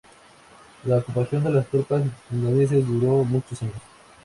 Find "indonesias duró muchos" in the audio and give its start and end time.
2.31-3.61